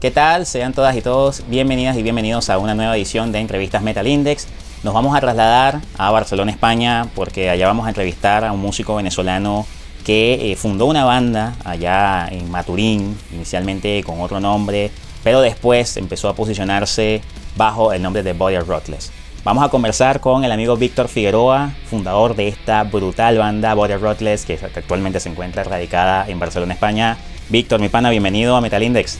[0.00, 0.46] ¿Qué tal?
[0.46, 4.46] Sean todas y todos bienvenidas y bienvenidos a una nueva edición de Entrevistas Metal Index.
[4.84, 8.94] Nos vamos a trasladar a Barcelona, España, porque allá vamos a entrevistar a un músico
[8.94, 9.66] venezolano
[10.04, 14.92] que eh, fundó una banda allá en Maturín, inicialmente con otro nombre,
[15.24, 17.20] pero después empezó a posicionarse
[17.56, 19.10] bajo el nombre de Body Rotless.
[19.42, 24.44] Vamos a conversar con el amigo Víctor Figueroa, fundador de esta brutal banda Body Rotless,
[24.44, 27.18] que actualmente se encuentra radicada en Barcelona, España.
[27.48, 29.18] Víctor, mi pana, bienvenido a Metal Index.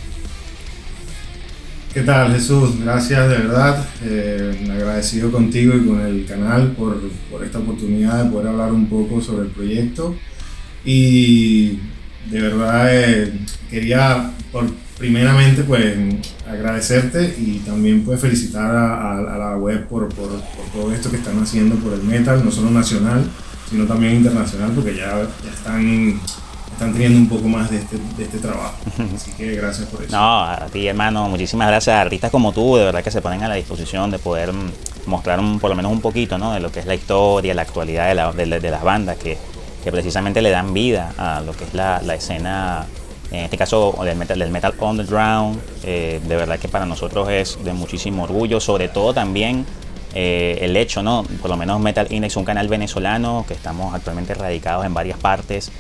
[1.98, 2.78] ¿Qué tal Jesús?
[2.80, 3.84] Gracias de verdad.
[4.04, 6.96] Eh, agradecido contigo y con el canal por,
[7.28, 10.14] por, esta oportunidad de poder hablar un poco sobre el proyecto.
[10.84, 11.80] Y
[12.30, 14.66] de verdad eh, quería por,
[14.96, 15.96] primeramente pues
[16.48, 21.16] agradecerte y también pues felicitar a, a, la web por, por, por, todo esto que
[21.16, 23.24] están haciendo por el metal, no solo nacional,
[23.68, 26.20] sino también internacional, porque ya, ya están
[26.78, 28.76] están teniendo un poco más de este, de este trabajo.
[29.14, 30.16] Así que gracias por eso.
[30.16, 33.42] No, a ti hermano, muchísimas gracias a artistas como tú, de verdad que se ponen
[33.42, 34.70] a la disposición de poder mm,
[35.06, 36.52] mostrar un, por lo menos un poquito ¿no?
[36.52, 39.36] de lo que es la historia, la actualidad de, la, de, de las bandas que,
[39.82, 42.86] que, precisamente le dan vida a lo que es la, la escena,
[43.32, 45.60] en este caso del metal, del metal underground.
[45.82, 49.66] Eh, de verdad que para nosotros es de muchísimo orgullo, sobre todo también
[50.14, 51.24] eh, el hecho, ¿no?
[51.42, 55.72] Por lo menos Metal Index, un canal venezolano que estamos actualmente radicados en varias partes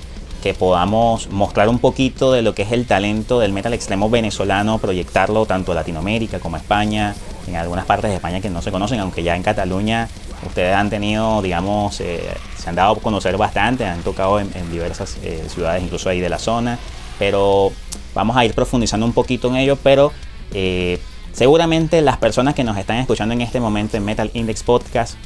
[0.42, 4.78] que podamos mostrar un poquito de lo que es el talento del metal extremo venezolano,
[4.78, 7.14] proyectarlo tanto a Latinoamérica como a España,
[7.46, 10.08] en algunas partes de España que no se conocen, aunque ya en Cataluña
[10.46, 12.22] ustedes han tenido, digamos, eh,
[12.56, 16.28] se han dado a conocer bastante, han tocado en, diversas eh, ciudades, incluso ahí de
[16.28, 16.78] la zona,
[17.18, 17.72] pero
[18.14, 20.12] vamos a ir profundizando un poquito en ello, pero
[20.52, 21.00] eh,
[21.32, 25.16] seguramente las personas que nos están escuchando en este momento en Metal Index Podcast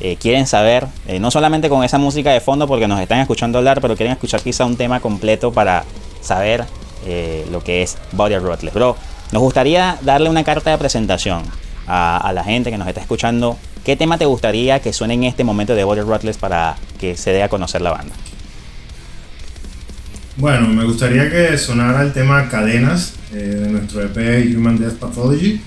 [0.00, 3.58] eh, quieren saber, eh, no solamente con esa música de fondo porque nos están escuchando
[3.58, 5.84] hablar, pero quieren escuchar quizá un tema completo para
[6.20, 6.64] saber
[7.04, 8.72] eh, lo que es Body Rotless.
[8.72, 8.96] Bro,
[9.32, 11.42] nos gustaría darle una carta de presentación
[11.88, 13.58] a, la gente que nos está escuchando.
[13.84, 17.32] ¿Qué tema te gustaría que suene en este momento de Body Rotless para que se
[17.32, 18.14] dé a conocer la banda?
[20.36, 25.60] Bueno, me gustaría que sonara el tema Cadenas de nuestro EP Human Death Pathology.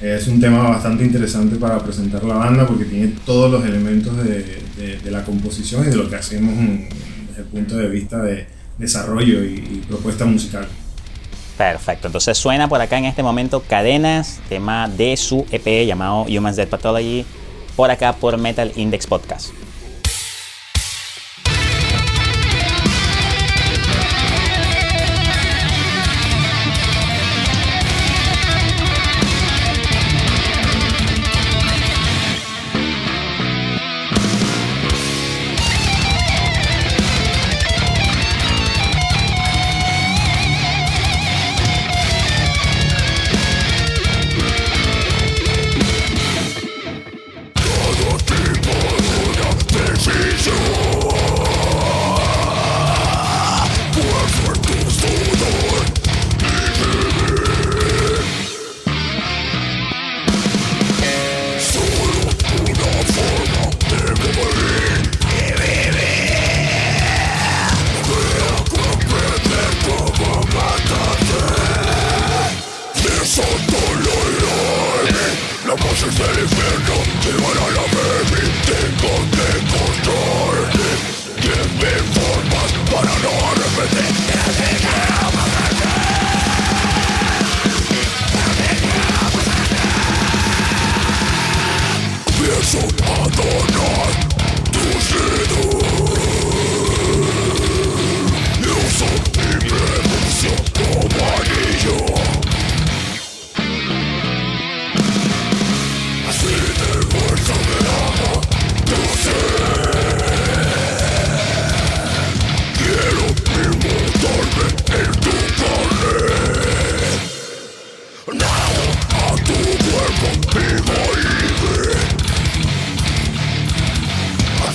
[0.00, 4.62] Es un tema bastante interesante para presentar la banda porque tiene todos los elementos de,
[5.02, 8.46] de, la composición y de lo que hacemos desde el punto de vista de
[8.76, 10.68] desarrollo y, propuesta musical.
[11.56, 16.56] Perfecto, entonces suena por acá en este momento Cadenas, tema de su EP llamado Human's
[16.56, 17.24] Dead Pathology,
[17.74, 19.50] por acá por Metal Index Podcast.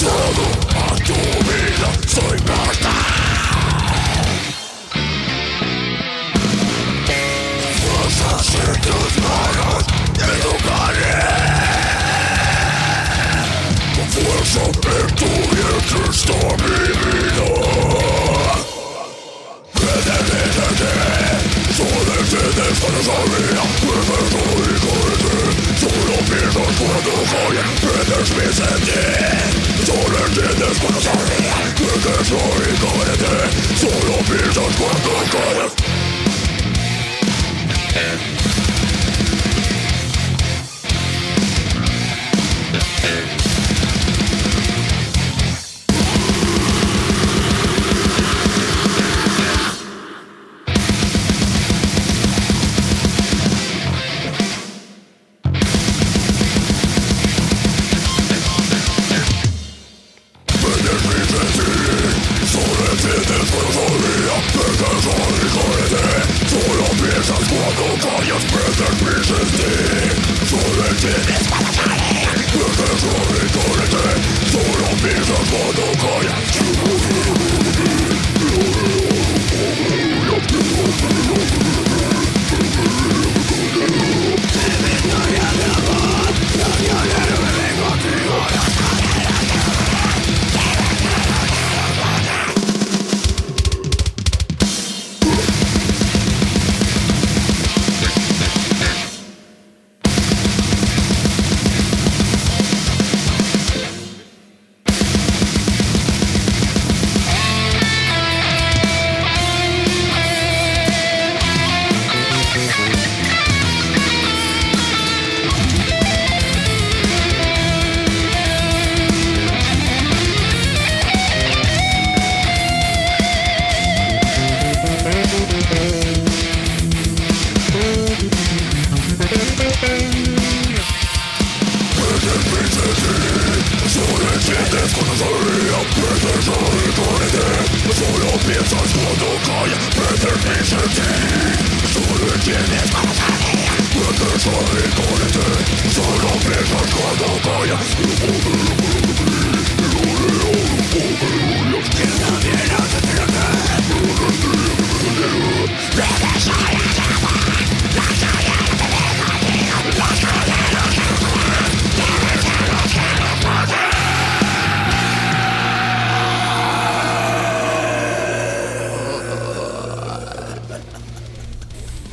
[0.02, 2.92] todo a tu vida, soy mortal.
[7.82, 9.82] Fuerzas en tus manos,
[10.18, 11.22] te tocaré.
[13.96, 17.48] Con fuerza en tu vientre está mi vida.
[19.76, 20.94] Vete, vete, vete,
[21.78, 24.71] solo entiendes para esa vida, me.
[26.54, 31.36] Perdidos por tu joya, perdes mi sentir Solo entiendes cuando sabe
[31.78, 33.36] que soy incoherente
[33.80, 35.72] Solo piensas cuando callas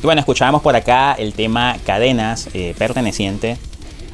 [0.09, 3.59] bueno, escuchábamos por acá el tema Cadenas, eh, perteneciente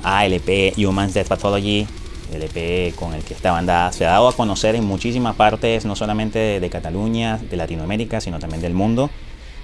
[0.04, 1.88] a LP Humans Death Pathology,
[2.34, 5.96] LP con el que esta banda se ha dado a conocer en muchísimas partes, no
[5.96, 9.10] solamente de, Cataluña, de Latinoamérica, sino también del mundo.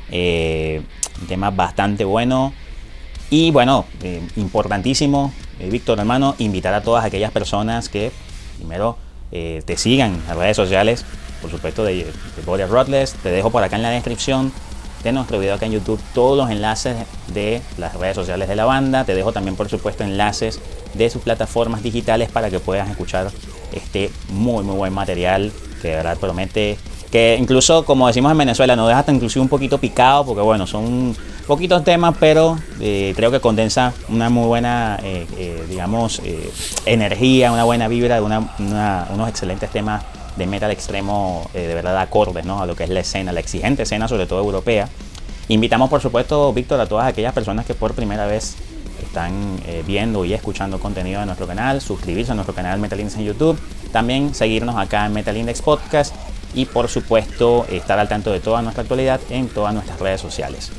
[0.10, 0.81] Eh,
[1.19, 2.54] un tema bastante bueno.
[3.30, 8.13] Y bueno, eh, importantísimo, Víctor hermano, invitar a todas aquellas personas que
[8.56, 8.98] primero
[9.31, 11.06] te sigan en las redes sociales,
[11.42, 14.54] por supuesto de, de Body Rotless, te dejo por acá en la descripción
[15.03, 16.95] de nuestro video acá en YouTube todos los enlaces
[17.33, 19.03] de las redes sociales de la banda.
[19.03, 20.59] Te dejo también, por supuesto, enlaces
[20.94, 23.31] de sus plataformas digitales para que puedas escuchar
[23.71, 25.51] este muy, muy buen material
[25.81, 26.77] que de verdad promete
[27.12, 30.65] que incluso, como decimos en Venezuela, no deja hasta inclusive un poquito picado porque, bueno,
[30.65, 31.13] son
[31.45, 36.21] poquitos temas, pero eh, creo que condensa una muy buena, eh, eh, digamos,
[36.86, 40.03] energía, una buena vibra de unos excelentes temas
[40.36, 42.62] de metal extremo eh, de verdad acordes ¿no?
[42.62, 44.88] a lo que es la escena, la exigente escena, sobre todo europea.
[45.48, 48.56] Invitamos, por supuesto, Víctor, a todas aquellas personas que por primera vez
[49.04, 53.17] están eh, viendo y escuchando contenido de nuestro canal, suscribirse a nuestro canal Metal Index
[53.17, 53.60] en YouTube,
[53.91, 56.15] también seguirnos acá en Metal Index Podcast
[56.53, 60.72] y por supuesto estar al tanto de toda nuestra actualidad en todas nuestras redes sociales.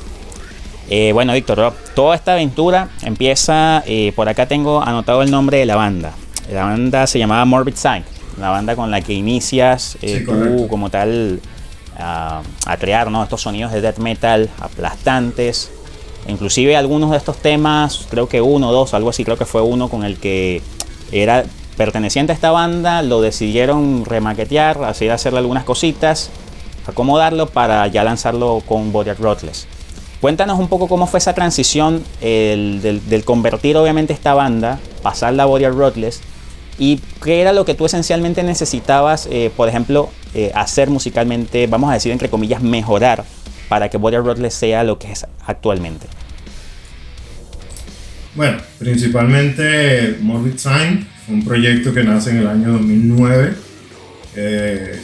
[0.89, 3.83] Eh, bueno, Víctor, toda esta aventura empieza,
[4.15, 6.13] por acá tengo anotado el nombre de la banda.
[6.51, 8.03] La banda se llamaba Morbid Sign
[8.39, 11.39] la banda con la que inicias eh, tú como tal
[11.97, 12.41] a,
[12.79, 13.23] crear ¿no?
[13.23, 15.71] estos sonidos de death metal aplastantes.
[16.27, 19.89] Inclusive algunos de estos temas, creo que uno, dos, algo así, creo que fue uno
[19.89, 20.61] con el que
[21.11, 21.43] era
[21.75, 26.29] perteneciente a esta banda, lo decidieron remaquetear, así hacerle algunas cositas,
[26.87, 29.67] acomodarlo para ya lanzarlo con Body Rotless.
[30.21, 35.45] Cuéntanos un poco cómo fue esa transición del, del, convertir obviamente esta banda, pasarla a
[35.47, 36.21] Body Rotless
[36.77, 41.91] ¿Y qué era lo que tú esencialmente necesitabas, eh, por ejemplo, eh, hacer musicalmente, vamos
[41.91, 43.23] a decir entre comillas, mejorar
[43.69, 46.07] para que Body Rotless sea lo que es actualmente?
[48.35, 53.53] Bueno, principalmente Morbid Sign un proyecto que nace en el año 2009.
[54.35, 54.99] Eh,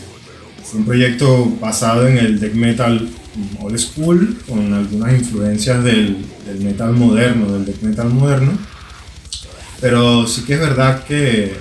[0.64, 3.10] fue un proyecto basado en el death metal
[3.62, 8.58] old school, con algunas influencias del, del metal moderno, del death metal moderno
[9.82, 11.54] pero sí que es verdad que,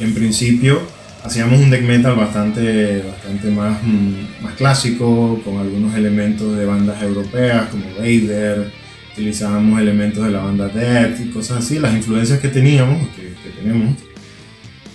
[0.00, 0.82] en principio
[1.22, 7.00] hacíamos un death metal bastante, bastante más, mm, más clásico, con algunos elementos de bandas
[7.00, 8.72] europeas como Vader,
[9.12, 13.96] utilizábamos elementos de la banda Death y cosas así, las influencias que teníamos, que, tenemos.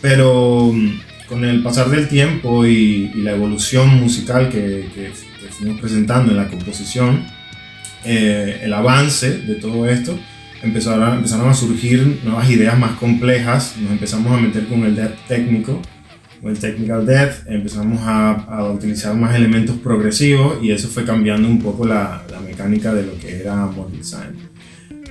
[0.01, 5.12] Pero mm, con el pasar del tiempo y, la evolución musical que, que,
[5.51, 7.25] fuimos presentando en la composición,
[8.03, 10.19] eh, el avance de todo esto,
[10.67, 15.15] empezaron, empezaron a surgir nuevas ideas más complejas, nos empezamos a meter con el death
[15.27, 15.81] técnico,
[16.41, 21.47] con el technical death, empezamos a, a, utilizar más elementos progresivos y eso fue cambiando
[21.47, 24.47] un poco la, la mecánica de lo que era Morbid Sign.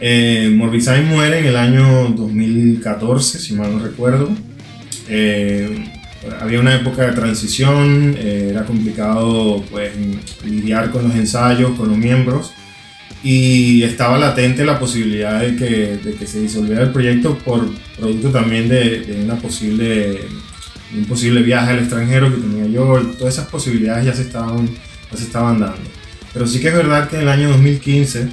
[0.00, 4.28] Eh, Morbid Sign muere en el año 2014, si mal no recuerdo.
[5.08, 5.84] Eh,
[6.40, 9.92] había una época de transición, eh, era complicado pues,
[10.44, 12.52] lidiar con los ensayos, con los miembros
[13.28, 17.68] y estaba latente la posibilidad de que, de que se disolviera el proyecto por
[17.98, 20.20] producto también de, de, una posible,
[20.96, 24.68] un posible viaje al extranjero que tenía yo, todas esas posibilidades ya se estaban,
[25.10, 25.90] ya se estaban dando.
[26.32, 28.28] Pero sí que es verdad que en el año 2015,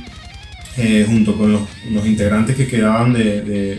[0.77, 3.75] eh, junto con los, los, integrantes que quedaban de, de,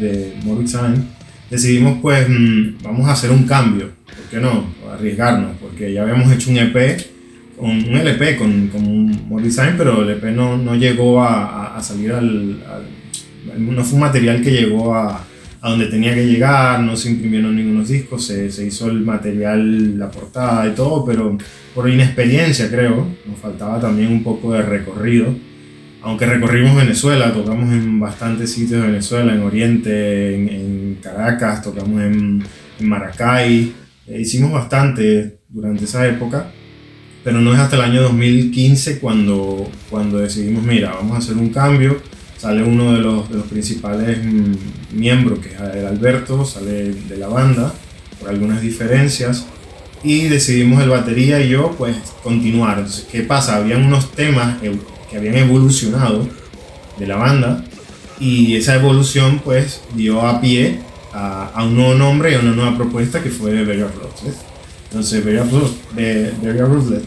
[0.00, 1.08] de, Sign,
[1.50, 4.64] decidimos pues mm, vamos a hacer un cambio, ¿por qué no?
[4.90, 7.13] Arriesgarnos, porque ya habíamos hecho un EP
[7.58, 12.12] un LP con, con un design, pero el LP no, no llegó a, a, salir
[12.12, 12.58] al,
[13.58, 15.24] No fue un material que llegó a,
[15.60, 19.98] a, donde tenía que llegar, no se imprimieron ningunos discos, se, se, hizo el material,
[19.98, 21.36] la portada y todo, pero
[21.74, 25.34] por inexperiencia creo, nos faltaba también un poco de recorrido.
[26.02, 32.02] Aunque recorrimos Venezuela, tocamos en bastantes sitios de Venezuela, en Oriente, en, en Caracas, tocamos
[32.02, 32.44] en,
[32.78, 33.72] en Maracay,
[34.06, 36.50] eh, hicimos bastante durante esa época
[37.24, 41.48] pero no es hasta el año 2015 cuando, cuando decidimos, mira, vamos a hacer un
[41.48, 42.00] cambio.
[42.36, 44.54] Sale uno de los, de los principales mm,
[44.92, 47.72] miembros, que es el Alberto, sale de la banda,
[48.20, 49.46] por algunas diferencias
[50.04, 52.78] y decidimos el batería y yo pues continuar.
[52.78, 53.56] Entonces, ¿qué pasa?
[53.56, 56.28] Habían unos temas que habían evolucionado
[56.98, 57.64] de la banda
[58.20, 60.80] y esa evolución pues dio a pie
[61.14, 64.53] a, a un nuevo nombre y a una nueva propuesta que fue Burial Ruthless.
[64.94, 65.24] Entonces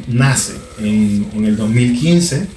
[0.07, 2.47] nace en, en, el 2015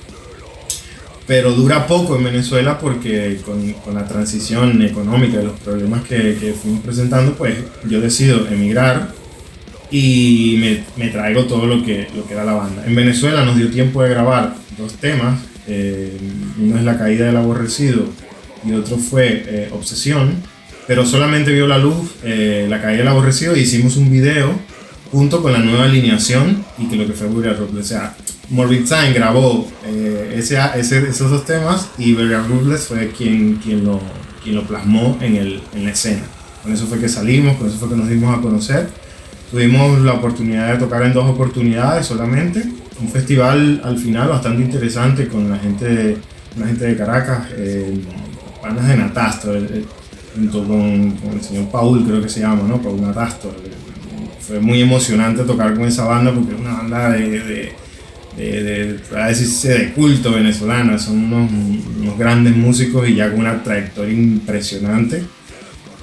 [1.24, 6.36] pero dura poco en Venezuela porque con, con la transición económica y los problemas que,
[6.40, 7.54] que fuimos presentando pues
[7.88, 9.12] yo decido emigrar
[9.92, 12.84] y me, me, traigo todo lo que, lo que era la banda.
[12.84, 16.16] En Venezuela nos dio tiempo de grabar dos temas, eh,
[16.58, 18.06] uno es La caída del aborrecido
[18.66, 20.34] y otro fue eh, Obsesión,
[20.88, 24.58] pero solamente vio la luz eh, La caída del aborrecido y hicimos un video
[25.10, 27.86] junto con la nueva alineación y que lo que fue Burial Ruthless.
[27.86, 28.16] O sea,
[28.48, 29.68] Morbid Time grabó
[30.34, 34.00] ese, ese, esos dos temas y Burial Ruthless fue quien, quien, lo,
[34.42, 36.22] quien lo plasmó en, el, en la escena.
[36.62, 38.88] Con eso fue que salimos, con eso fue que nos dimos a conocer
[39.50, 42.62] Tuvimos la oportunidad de tocar en dos oportunidades solamente.
[43.00, 46.18] Un festival al final bastante interesante con la gente,
[46.56, 48.00] la gente de Caracas, eh,
[48.62, 49.84] bandas de Natasto, eh, eh,
[50.36, 52.80] junto con, el señor Paul, creo que se llama, ¿no?
[52.80, 53.52] Paul Natasto.
[54.50, 57.72] Fue muy emocionante tocar con esa banda porque es una banda de, de
[58.36, 61.50] de, de, de culto venezolana, son unos,
[62.00, 65.22] unos, grandes músicos y ya con una trayectoria impresionante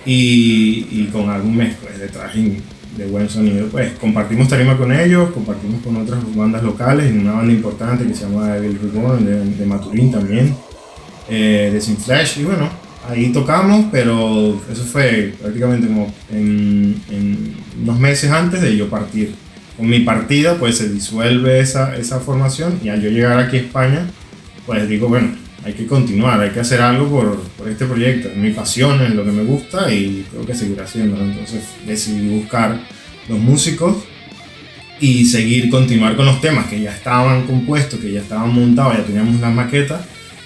[0.06, 2.62] y, y con álbumes pues, de traje
[2.96, 3.68] de buen sonido.
[3.68, 8.24] Pues compartimos tarima con ellos, compartimos con otras bandas locales, una banda importante que se
[8.24, 10.56] llama Evil Reborn, de, de Maturín también,
[11.30, 17.56] eh, de Sin Flash, y bueno, ahí tocamos, pero eso fue prácticamente como en, en,
[17.82, 19.34] unos meses antes de yo partir.
[19.76, 23.62] Con mi partida, pues se disuelve esa, esa formación y al yo llegar aquí a
[23.62, 24.08] España,
[24.66, 25.30] pues digo, bueno,
[25.64, 28.30] hay que continuar, hay que hacer algo por, por, este proyecto.
[28.30, 31.24] Es mi pasión, es lo que me gusta y tengo que seguir haciéndolo.
[31.24, 32.80] Entonces decidí buscar
[33.28, 33.98] los músicos
[35.00, 39.04] y seguir, continuar con los temas que ya estaban compuestos, que ya estaban montados, ya
[39.04, 40.02] teníamos las maquetas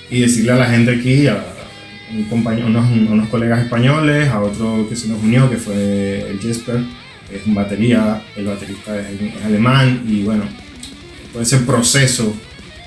[0.10, 1.42] y decirle a la gente aquí, a,
[2.66, 6.82] unos, unos, colegas españoles, a otro que se nos unió, que fue el Jesper,
[7.32, 10.44] es un batería, el baterista es, es alemán y bueno,
[11.32, 12.36] todo ese proceso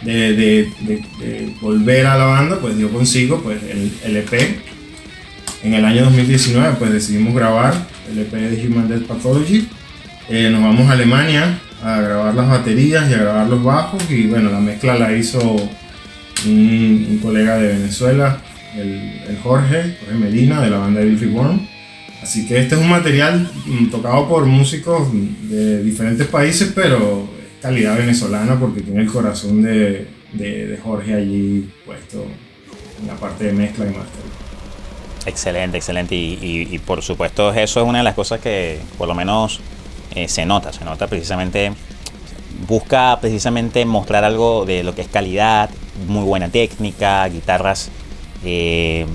[0.02, 4.60] de, de, volver a la banda, pues yo consigo pues, el, el, EP.
[5.62, 7.74] En el año 2019 pues decidimos grabar
[8.10, 9.66] el EP de Human Death Pathology.
[10.28, 14.26] Eh, nos vamos a Alemania a grabar las baterías y a grabar los bajos y
[14.26, 15.40] bueno, la mezcla la hizo
[16.46, 18.38] un colega de Venezuela,
[18.76, 21.68] el, el, Jorge, Jorge Medina de la banda de Bill Reborn.
[22.22, 25.08] Así que este es un material mm, tocado por músicos
[25.42, 27.28] de diferentes países, pero
[27.60, 32.24] calidad venezolana porque tiene el corazón de, de, Jorge allí puesto
[33.00, 34.22] en la parte de mezcla y máster.
[35.26, 36.14] Excelente, excelente.
[36.14, 39.60] Y, y, por supuesto eso es una de las cosas que por lo menos
[40.14, 41.72] eh, se nota, se nota precisamente,
[42.68, 45.70] busca precisamente mostrar algo de lo que es calidad,
[46.06, 47.90] muy buena técnica, guitarras
[48.44, 49.06] eh,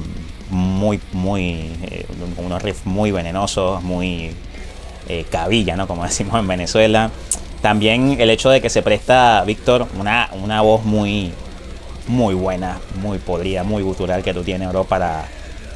[0.49, 2.05] muy, muy, eh,
[2.37, 4.31] unos riffs muy venenosos, muy
[5.31, 5.87] cabilla, ¿no?
[5.87, 7.11] Como decimos en Venezuela.
[7.61, 11.33] También el hecho de que se presta, Víctor, una, una voz muy,
[12.09, 15.25] muy buena, muy podrida, muy gutural que tú tienes, bro, para,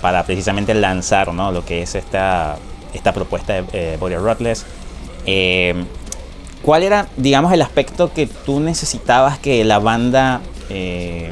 [0.01, 1.51] para precisamente lanzar ¿no?
[1.51, 2.57] lo que es esta,
[2.93, 4.65] esta propuesta de eh, Body Ruthless.
[5.25, 5.86] Eh,
[6.62, 10.41] ¿Cuál era, digamos, el aspecto que tú necesitabas que la banda...
[10.69, 11.31] Eh,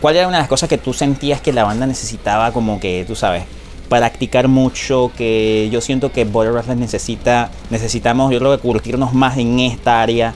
[0.00, 3.04] ¿Cuál era una de las cosas que tú sentías que la banda necesitaba como que,
[3.06, 3.44] tú sabes,
[3.88, 9.38] practicar mucho, que yo siento que Border Wrestling necesita, necesitamos, yo creo que curtirnos más
[9.38, 10.34] en esta área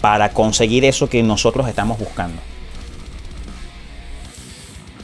[0.00, 2.40] para conseguir eso que nosotros estamos buscando.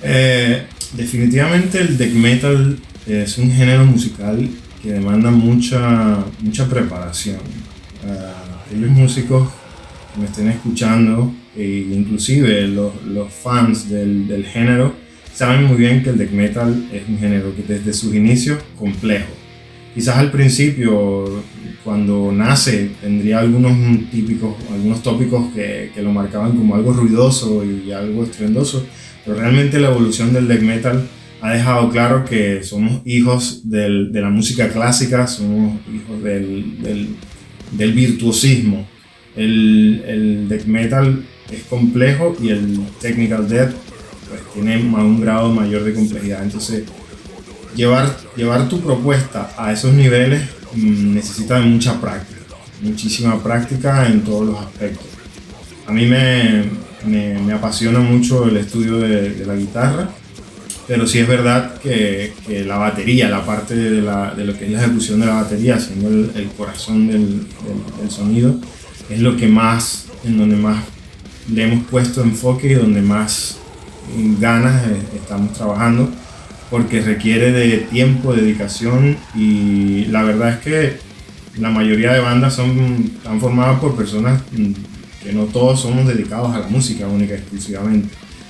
[0.02, 4.48] Eh, definitivamente el death metal es un género musical
[4.82, 7.38] que demanda mucha, mucha preparación.
[8.04, 9.48] Uh, músicos
[10.12, 14.94] que me estén escuchando, e inclusive los, los fans del, del género,
[15.34, 19.32] saben muy bien que el death metal es un género que desde sus inicios complejo.
[19.94, 21.42] Quizás al principio,
[21.84, 23.72] cuando nace, tendría algunos
[24.10, 28.86] típicos, algunos tópicos que, que lo marcaban como algo ruidoso y algo estruendoso,
[29.24, 31.06] pero realmente la evolución del death metal
[31.42, 37.08] ha dejado claro que somos hijos del, de la música clásica, somos hijos del, del,
[37.72, 38.86] del virtuosismo.
[39.34, 43.72] El, el death metal es complejo y el technical death
[44.28, 46.42] pues tiene un grado mayor de complejidad.
[46.42, 46.84] Entonces,
[47.74, 50.42] llevar, llevar tu propuesta a esos niveles
[50.74, 52.40] mm, necesita de mucha práctica,
[52.80, 55.06] muchísima práctica en todos los aspectos.
[55.86, 56.64] A mí me,
[57.06, 60.08] me, me apasiona mucho el estudio de, de, la guitarra,
[60.86, 64.66] pero sí es verdad que, que la batería, la parte de, la, de, lo que
[64.66, 67.46] es la ejecución de la batería, siendo el, el corazón del,
[68.00, 68.56] del, sonido,
[69.10, 70.84] es lo que más, en donde más
[71.50, 73.58] le hemos puesto enfoque y donde más
[74.38, 76.10] ganas eh, estamos trabajando,
[76.70, 80.96] porque requiere de tiempo, dedicación y la verdad es que
[81.58, 84.72] la mayoría de bandas son, están formadas por personas mm,
[85.22, 88.08] que no todos somos dedicados a la música única exclusivamente.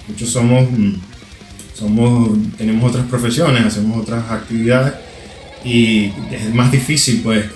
[0.08, 0.94] Muchos somos mm,
[1.74, 4.94] somos, tenemos otras profesiones, hacemos otras actividades
[5.64, 7.46] y es más difícil pues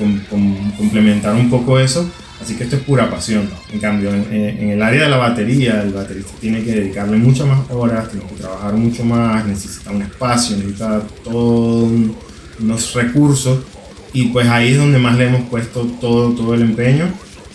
[0.78, 2.08] complementar un poco eso,
[2.40, 3.48] así que esto es pura pasión.
[3.72, 7.70] En cambio, en, el área de la batería, el baterista tiene que dedicarle muchas más
[7.70, 11.90] horas, tiene que trabajar mucho más, necesita un espacio, necesita todos
[12.58, 13.60] unos recursos
[14.12, 17.08] y pues ahí es donde más le hemos puesto todo, todo el empeño.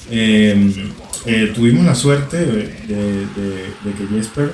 [0.10, 0.74] Eh,
[1.26, 4.52] eh, tuvimos la suerte de, de que Jesper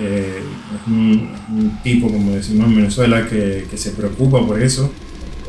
[0.00, 0.42] eh,
[0.74, 4.92] es un, tipo, como decimos en Venezuela, que, que se preocupa por eso,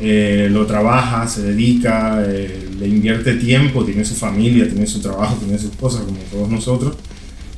[0.00, 5.36] eh, lo trabaja, se dedica, eh, le invierte tiempo, tiene su familia, tiene su trabajo,
[5.36, 6.96] tiene sus cosas, como todos nosotros,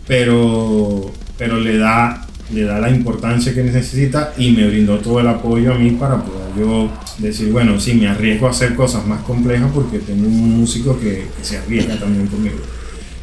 [0.06, 5.28] pero, pero le, da, le da la importancia que necesita y me brindó todo el
[5.28, 9.22] apoyo a mí para poder yo decir, bueno, sí, me arriesgo a hacer cosas más
[9.22, 12.56] complejas porque tengo un músico que, se arriesga también conmigo.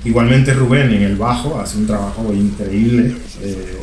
[0.05, 3.13] Igualmente Rubén en el bajo hace un trabajo increíble.
[3.41, 3.77] Eh,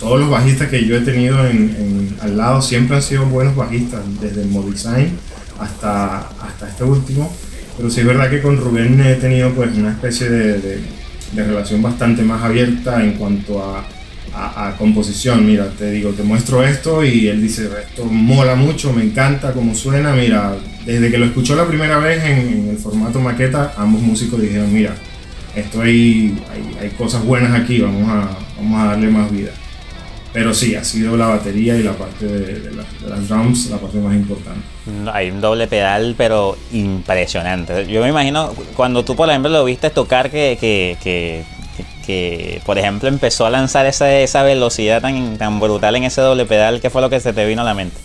[0.00, 4.46] todos los bajistas que yo he tenido al lado siempre han sido buenos bajistas, desde
[4.46, 5.10] Modesign
[5.60, 7.32] hasta, hasta este último.
[7.76, 10.80] Pero sí es verdad que con Rubén he tenido pues una especie de,
[11.34, 13.84] relación bastante más abierta en cuanto a,
[14.78, 15.46] composición.
[15.46, 19.74] Mira, te digo, te muestro esto y él dice, esto mola mucho, me encanta cómo
[19.74, 20.12] suena.
[20.12, 24.40] Mira, desde que lo escuchó la primera vez en, en el formato maqueta, ambos músicos
[24.42, 24.94] dijeron, mira,
[25.56, 26.38] esto hay,
[26.80, 29.52] hay, cosas buenas aquí, vamos a, vamos a darle más vida.
[30.36, 32.70] Pero sí, ha sido la batería y la parte de,
[33.08, 34.60] las drums la parte más importante.
[35.10, 37.86] Hay un doble pedal, pero impresionante.
[37.86, 41.42] Yo me imagino, cuando tú, por ejemplo, lo viste tocar, que, que, que,
[42.04, 46.44] que por ejemplo, empezó a lanzar esa, esa velocidad tan, tan brutal en ese doble
[46.44, 47.96] pedal, ¿qué fue lo que se te vino a la mente?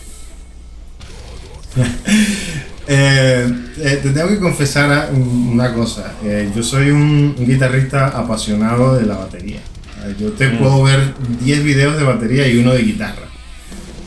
[2.88, 6.14] Eh, eh, te tengo que confesar una cosa.
[6.24, 9.60] Eh, yo soy un, guitarrista apasionado de la batería.
[10.18, 10.58] Yo te mm.
[10.58, 13.26] puedo ver 10 videos de batería y uno de guitarra.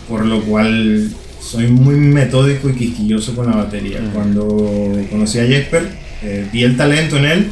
[0.10, 1.10] Por lo cual
[1.42, 4.02] soy muy metódico y quisquilloso con la batería.
[4.02, 4.14] Mm.
[4.14, 4.48] Cuando
[5.10, 5.88] conocí a Jesper,
[6.52, 7.52] vi el talento en él,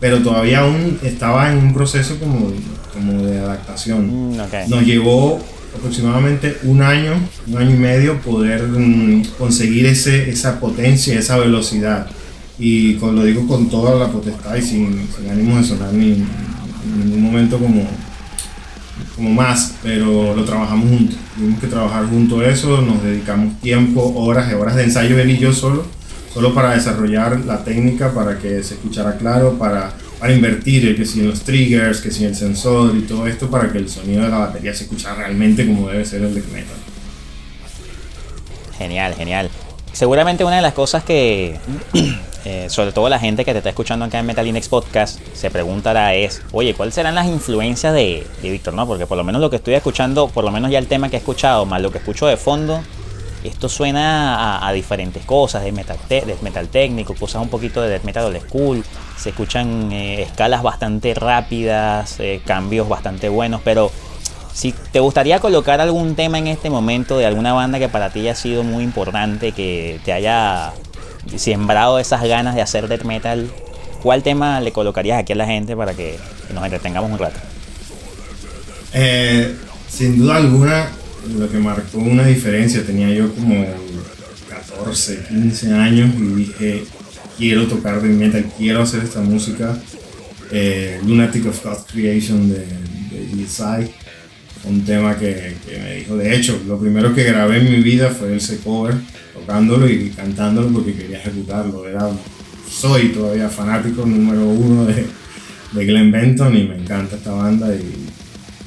[0.00, 2.52] pero todavía aún estaba en un proceso como,
[2.92, 4.32] como de adaptación.
[4.32, 4.36] Mm,
[4.68, 5.40] Nos llevó
[5.76, 7.14] aproximadamente un año,
[7.46, 12.06] un año y medio poder mm, conseguir ese, esa potencia, esa velocidad.
[12.58, 16.24] Y con, lo digo con toda la potestad y sin, sin ánimo de sonar ni,
[16.84, 17.82] en ningún momento como,
[19.16, 21.16] como más, pero lo trabajamos juntos.
[21.36, 25.30] Tuvimos que trabajar junto a eso, nos dedicamos tiempo, horas y horas de ensayo él
[25.30, 25.84] y yo solo,
[26.32, 29.94] solo para desarrollar la técnica, para que se escuchara claro, para
[30.24, 33.50] para invertir, que si en los triggers, que si en el sensor y todo esto
[33.50, 36.40] para que el sonido de la batería se escucha realmente como debe ser el de
[36.40, 36.76] metal.
[38.78, 39.50] Genial, genial.
[39.92, 41.58] Seguramente una de las cosas que,
[42.44, 45.50] eh, sobre todo la gente que te está escuchando acá en Metal Index Podcast, se
[45.50, 48.74] preguntará es, oye, ¿cuáles serán las influencias de, de Víctor?
[48.74, 48.86] ¿no?
[48.86, 51.16] Porque por lo menos lo que estoy escuchando, por lo menos ya el tema que
[51.16, 52.82] he escuchado, más lo que escucho de fondo,
[53.44, 58.04] esto suena a, diferentes cosas, de metal, de metal técnico, cosas un poquito de death
[58.04, 58.82] metal old school,
[59.18, 63.90] se escuchan eh, escalas bastante rápidas, eh, cambios bastante buenos, pero
[64.54, 68.20] si te gustaría colocar algún tema en este momento de alguna banda que para ti
[68.20, 70.72] haya sido muy importante, que te haya
[71.36, 73.50] sembrado esas ganas de hacer death metal,
[74.02, 76.18] ¿cuál tema le colocarías aquí a la gente para que
[76.52, 77.38] nos entretengamos un rato?
[78.92, 79.54] Eh,
[79.88, 80.88] sin duda alguna,
[81.38, 83.66] lo que marcó una diferencia, tenía yo como
[84.48, 86.84] 14, 15 años y dije,
[87.36, 89.76] quiero tocar de metal, quiero hacer esta música.
[90.50, 93.90] Eh, Lunatic of God Creation de, de
[94.64, 98.10] un tema que, que, me dijo, de hecho, lo primero que grabé en mi vida
[98.10, 98.94] fue ese cover,
[99.44, 101.86] tocándolo y cantándolo porque quería ejecutarlo.
[101.86, 102.08] Era,
[102.70, 105.06] soy todavía fanático número uno de,
[105.72, 108.06] de Glenn Benton y me encanta esta banda y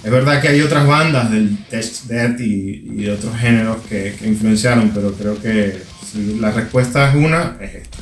[0.04, 4.92] es verdad que hay otras bandas del test death y, de otros géneros que, influenciaron,
[4.94, 7.98] pero creo que si la respuesta es una, es esta.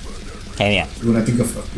[0.58, 0.88] Genial.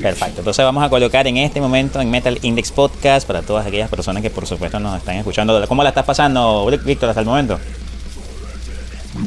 [0.01, 0.39] Perfecto.
[0.39, 4.21] Entonces vamos a colocar en este momento en Metal Index Podcast para todas aquellas personas
[4.21, 5.65] que por supuesto nos están escuchando.
[5.67, 7.59] ¿Cómo la estás pasando, Víctor, hasta el momento?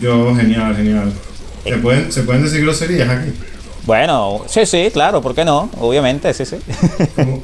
[0.00, 1.12] Yo, genial, genial.
[1.64, 3.32] ¿Se, pueden, ¿Se pueden decir groserías aquí?
[3.84, 5.70] Bueno, sí, sí, claro, ¿por qué no?
[5.80, 6.56] Obviamente, sí, sí.
[7.16, 7.42] Como,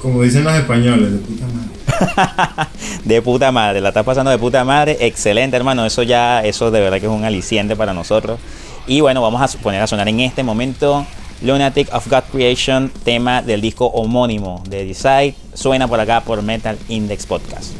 [0.00, 2.68] como dicen los españoles, de puta madre.
[3.04, 6.80] de puta madre, la estás pasando de puta madre, excelente hermano, eso ya, eso de
[6.80, 8.38] verdad que es un aliciente para nosotros.
[8.86, 11.06] Y bueno, vamos a poner a sonar en este momento
[11.42, 16.78] Lunatic of God Creation, tema del disco homónimo de Decide, suena por acá por Metal
[16.88, 17.72] Index Podcast.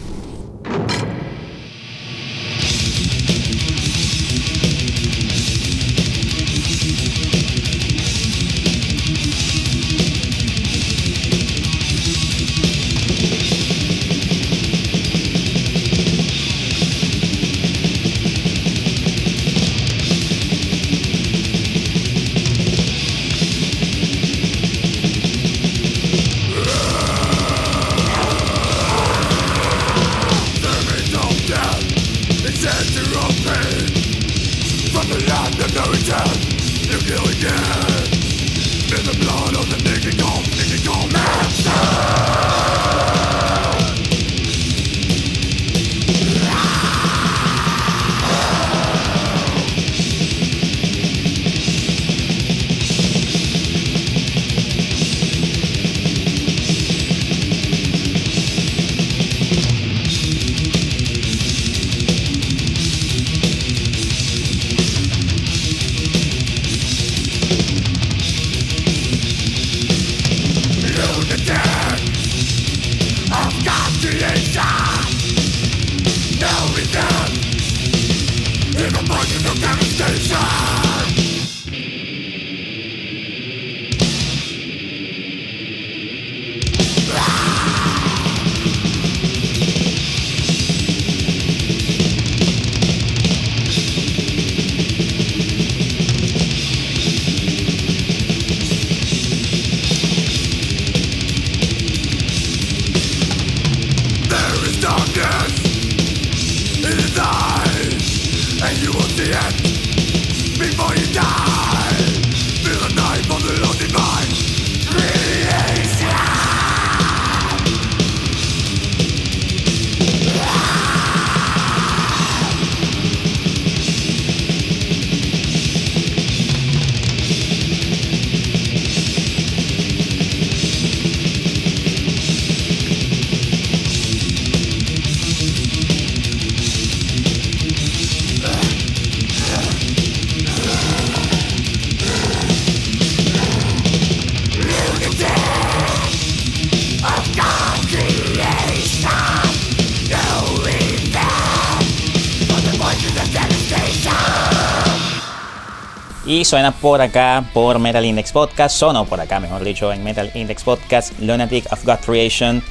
[156.32, 160.30] Y suena por acá por Metal Index Podcast, sonó por acá, mejor dicho, en Metal
[160.32, 162.62] Index Podcast, Lunatic of God Creation,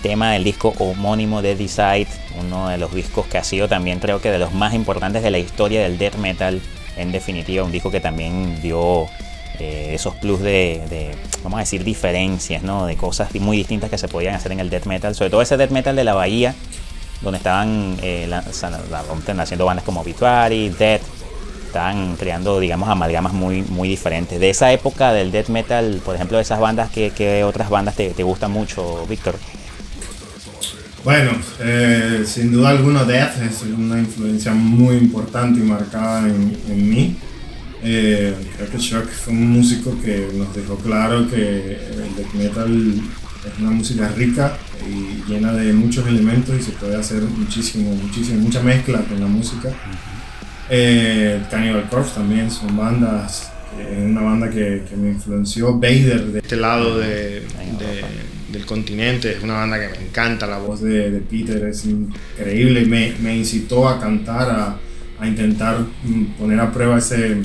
[0.00, 2.06] tema del disco homónimo de Decide,
[2.40, 5.30] uno de los discos que ha sido también creo que de los más importantes de
[5.30, 6.62] la historia del death metal,
[6.96, 9.04] en definitiva, un disco que también dio
[9.58, 12.86] eh, esos plus de, vamos a decir, diferencias, ¿no?
[12.86, 15.58] De cosas muy distintas que se podían hacer en el death metal, sobre todo ese
[15.58, 16.54] death metal de la bahía,
[17.20, 21.02] donde estaban eh, haciendo bandas como Obituary, Death,
[21.72, 24.38] estaban creando, digamos, amalgamas muy, muy diferentes.
[24.38, 28.10] De esa época del death metal, por ejemplo, de esas bandas, ¿qué, otras bandas te,
[28.10, 29.36] te, gustan mucho, Víctor?
[31.02, 36.90] Bueno, eh, sin duda alguna Death es una influencia muy importante y marcada en, en
[36.90, 37.16] mí.
[37.82, 42.94] Eh, creo que Chuck fue un músico que nos dejó claro que el death metal
[43.44, 44.56] es una música rica
[44.86, 49.26] y llena de muchos elementos y se puede hacer muchísimo, muchísimo, mucha mezcla con la
[49.26, 49.70] música.
[50.74, 55.74] Eh, Cannibal Corpse también son bandas, es una banda que, me influenció.
[55.74, 57.42] Vader de este lado de,
[58.50, 63.12] del continente es una banda que me encanta, la voz de, Peter es increíble, me,
[63.20, 64.78] me incitó a cantar, a,
[65.20, 67.42] a, intentar mm, poner a prueba ese,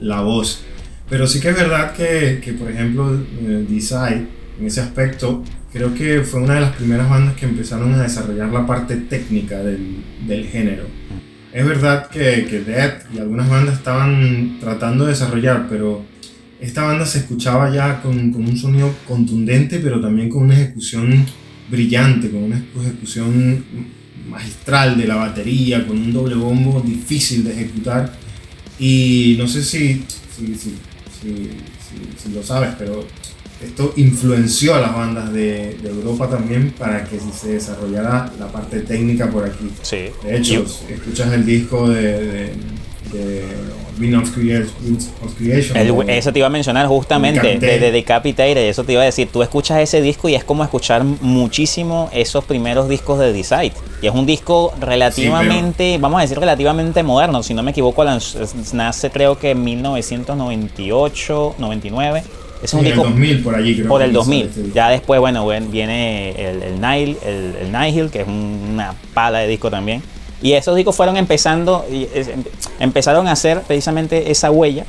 [0.00, 0.64] la voz.
[1.08, 4.26] Pero sí que es verdad que, que por ejemplo, eh, Decide,
[4.58, 8.48] en ese aspecto, creo que fue una de las primeras bandas que empezaron a desarrollar
[8.48, 11.03] la parte técnica del, del género.
[11.54, 16.04] Es verdad que, que Death y algunas bandas estaban tratando de desarrollar, pero
[16.60, 21.24] esta banda se escuchaba ya con, con, un sonido contundente, pero también con una ejecución
[21.70, 23.64] brillante, con una ejecución
[24.28, 28.12] magistral de la batería, con un doble bombo difícil de ejecutar.
[28.80, 30.04] Y no sé si,
[30.36, 30.74] si, si,
[32.16, 33.06] si lo sabes, pero
[33.64, 39.30] esto influenció a las bandas de, Europa también para que se desarrollara la parte técnica
[39.30, 39.70] por aquí.
[39.82, 40.06] Sí.
[40.22, 42.52] De hecho, escuchas el disco de,
[43.96, 46.08] Bean of Creation.
[46.08, 49.40] eso te iba a mencionar justamente, de, de Decapitated, eso te iba a decir, tú
[49.42, 53.72] escuchas ese disco y es como escuchar muchísimo esos primeros discos de Decide.
[54.02, 58.04] Y es un disco relativamente, vamos a decir relativamente moderno, si no me equivoco,
[58.72, 62.24] nace creo que en 1998, 99.
[62.64, 63.88] Es un disco, el 2000 por allí creo.
[63.88, 64.72] Por el 2000.
[64.72, 69.48] Ya después, bueno, viene el, el Nile, el, el Nihil, que es una pala de
[69.48, 70.02] disco también.
[70.40, 72.08] Y esos discos fueron empezando, y
[72.80, 74.86] empezaron a hacer precisamente esa huella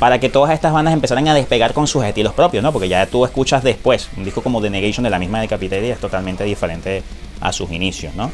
[0.00, 2.72] para que todas estas bandas empezaran a despegar con sus estilos propios, ¿no?
[2.72, 5.90] Porque ya tú escuchas después un disco como The Negation de la misma Decapitated y
[5.90, 7.04] es totalmente diferente
[7.40, 8.32] a sus inicios, ¿no?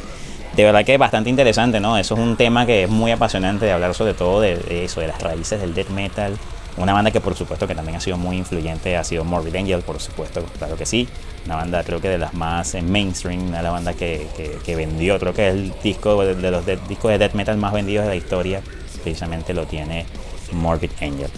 [0.55, 1.95] De verdad que es bastante interesante, ¿no?
[1.95, 5.07] Eso es un tema que es muy apasionante de hablar sobre todo de eso, de
[5.07, 6.39] las raíces del death metal,
[6.79, 9.81] una banda que por supuesto que también ha sido muy influyente ha sido Morbid Angel,
[9.81, 11.07] por supuesto, claro que sí.
[11.45, 14.27] Una banda creo que de las más en mainstream, una las bandas que,
[14.65, 18.05] que, vendió, creo que es el disco de, los discos de death metal más vendidos
[18.05, 18.61] de la historia,
[19.03, 20.05] precisamente lo tiene
[20.53, 21.29] Morbid Angel.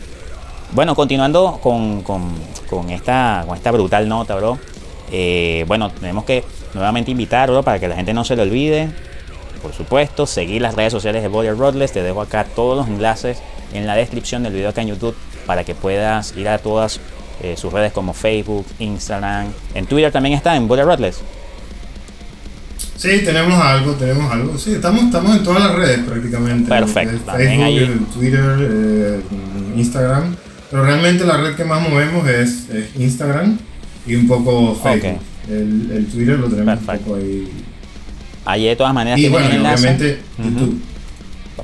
[0.74, 2.34] Bueno, continuando con, con,
[2.70, 4.60] con esta, con esta brutal nota, bro.
[5.12, 8.90] Eh, bueno, tenemos que nuevamente invitar, bro, para que la gente no se lo olvide.
[9.62, 11.92] Por supuesto, seguir las redes sociales de Boyer Rodless.
[11.92, 13.42] Te dejo acá todos los enlaces
[13.74, 15.16] en la descripción del video acá en YouTube
[15.52, 17.02] para que puedas ir a todas
[17.44, 19.48] eh, sus redes como Facebook, Instagram.
[19.74, 21.20] En Twitter también está, en Boulder Rotless.
[22.96, 24.58] Sí, tenemos algo, tenemos algo.
[24.58, 26.70] Sí, estamos, estamos en todas las redes prácticamente.
[26.70, 27.34] Perfecto.
[27.34, 29.22] Facebook, Twitter, eh,
[29.76, 30.38] Instagram.
[30.70, 33.58] Pero realmente la red que más movemos es, Instagram
[34.08, 35.20] y un poco Facebook.
[35.50, 37.52] El, Twitter lo tenemos un poco ahí.
[38.46, 40.82] Allí de todas maneras y bueno, obviamente YouTube.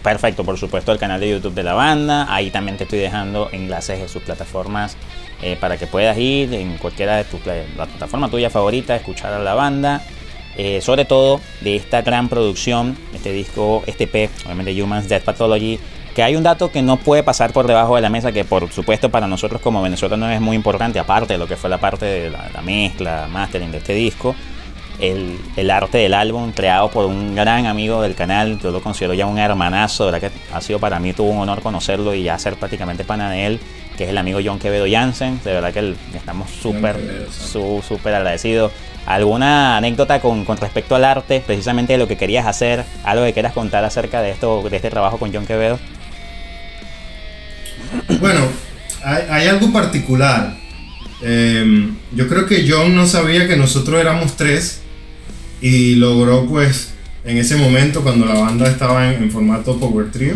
[0.04, 2.34] Perfecto, por supuesto, el canal de YouTube de la banda.
[2.34, 4.98] Ahí también te estoy dejando enlaces de sus plataformas
[5.42, 9.40] eh, para que puedas ir en cualquiera de tus la plataforma tuya favorita, escuchar a
[9.40, 10.02] la banda.
[10.58, 15.80] Eh, sobre todo de esta gran producción, este disco, este P, obviamente Humans Death Pathology,
[16.16, 18.72] que hay un dato que no puede pasar por debajo de la mesa, que por
[18.72, 22.06] supuesto para nosotros como venezolanos es muy importante, aparte de lo que fue la parte
[22.06, 24.36] de la, la mezcla, mastering de este disco
[25.00, 29.14] el, el, arte del álbum creado por un gran amigo del canal, yo lo considero
[29.14, 32.24] ya un hermanazo, de verdad que ha sido para mí, tuvo un honor conocerlo y
[32.24, 33.60] ya ser prácticamente pana de él,
[33.98, 36.98] que es el amigo John Quevedo Jansen, de verdad que estamos súper,
[37.32, 38.72] súper agradecidos.
[39.06, 43.34] ¿Alguna anécdota con, con, respecto al arte, precisamente de lo que querías hacer, algo que
[43.34, 45.80] quieras contar acerca de, esto, de este trabajo con John Quevedo?
[48.20, 48.42] Bueno,
[49.04, 50.58] hay, hay algo particular.
[51.22, 54.82] Eh, yo creo que John no sabía que nosotros éramos tres
[55.62, 56.90] y logró pues
[57.26, 60.36] en ese momento cuando la banda estaba en, formato Power Trio,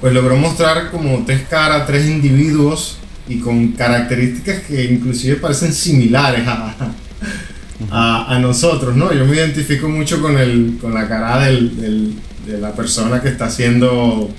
[0.00, 2.98] pues logró mostrar como tres caras, tres individuos
[3.28, 6.94] y con características que inclusive parecen similares a,
[7.90, 9.12] a, nosotros, ¿no?
[9.12, 12.14] Yo me identifico mucho con, el, con la cara del,
[12.46, 14.30] de la persona que está siendo,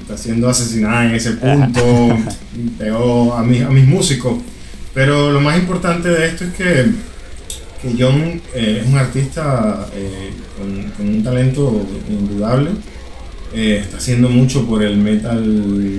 [0.00, 2.18] está siendo asesinada en ese punto,
[2.78, 4.38] veo a, a mis músicos.
[4.94, 6.86] Pero lo más importante de esto es que
[7.80, 12.70] que John eh, es un artista eh, con, un talento indudable.
[13.54, 15.42] Eh, está haciendo mucho por el metal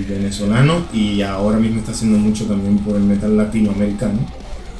[0.08, 4.18] venezolano y ahora mismo está haciendo mucho también por el metal latinoamericano,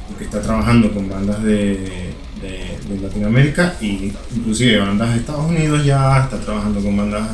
[0.07, 2.09] porque está trabajando con bandas de,
[3.01, 7.29] Latinoamérica y inclusive bandas de Estados Unidos ya está trabajando con bandas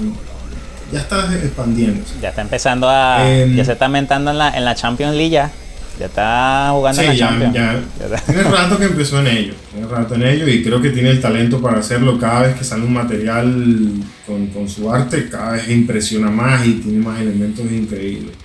[0.91, 2.03] ya está expandiendo.
[2.21, 3.27] Ya está empezando a.
[3.27, 5.51] Em, ya se está mentando en la, en la Champions League ya.
[5.99, 7.53] Ya está jugando en la ya, Champions.
[7.53, 7.83] Ya,
[8.25, 9.53] tiene rato que empezó en ello.
[9.71, 12.19] Tiene rato en ello y creo que tiene el talento para hacerlo.
[12.19, 13.91] Cada vez que sale un material
[14.25, 18.35] con, con su arte, cada vez impresiona más y tiene más elementos increíbles.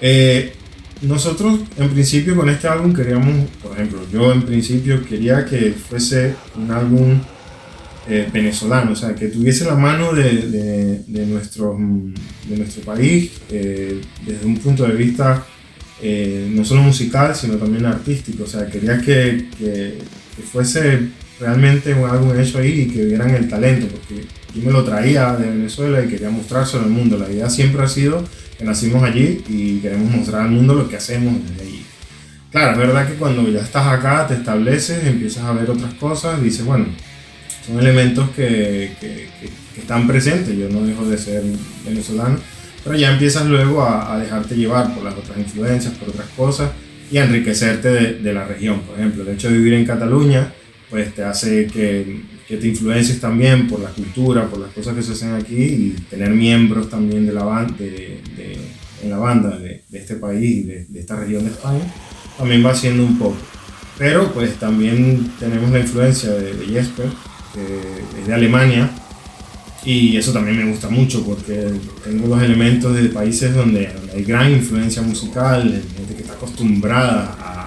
[0.00, 0.54] Eh,
[1.02, 6.34] nosotros en principio con este álbum queríamos, por ejemplo, yo en principio quería que fuese
[6.56, 7.20] un álbum
[8.08, 11.76] eh, venezolano, o sea, que tuviese la mano de, de, de nuestro,
[12.48, 15.46] de nuestro país eh, desde un punto de vista
[16.02, 18.44] eh, no solo musical, sino también artístico.
[18.44, 19.98] O sea, quería que, que,
[20.50, 21.08] fuese
[21.38, 25.32] realmente un álbum hecho ahí y que vieran el talento, porque yo me lo traía
[25.34, 27.18] de Venezuela y quería mostrárselo al mundo.
[27.18, 28.24] La idea siempre ha sido
[28.58, 31.82] que nacimos allí y queremos mostrar al mundo lo que hacemos desde allí.
[32.50, 36.42] Claro, es verdad que cuando ya estás acá, te estableces, empiezas a ver otras cosas,
[36.42, 36.86] dices, bueno,
[37.66, 39.28] son elementos que, que,
[39.74, 41.44] que están presentes, yo no dejo de ser
[41.84, 42.38] venezolano
[42.84, 46.70] pero ya empiezas luego a, dejarte llevar por las otras influencias, por otras cosas
[47.10, 48.80] y a enriquecerte de, la región.
[48.80, 50.52] Por ejemplo, el hecho de vivir en Cataluña,
[50.88, 55.12] pues te hace que, te influencies también por la cultura, por las cosas que se
[55.12, 58.20] hacen aquí y tener miembros también de la banda, de,
[59.02, 61.84] en la banda de, este país y de, esta región de España,
[62.36, 63.36] también va haciendo un poco.
[63.98, 67.06] Pero pues también tenemos la influencia de, Jesper,
[67.54, 68.90] que es de Alemania,
[69.84, 71.68] Y eso también me gusta mucho porque
[72.04, 77.66] tengo los elementos de países donde, hay gran influencia musical, gente que está acostumbrada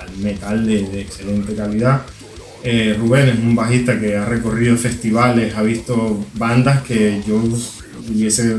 [0.00, 2.02] al metal de, excelente calidad.
[2.64, 7.40] Eh, Rubén es un bajista que ha recorrido festivales, ha visto bandas que yo
[8.08, 8.56] hubiese,